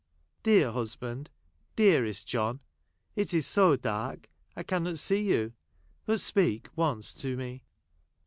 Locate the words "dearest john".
1.75-2.61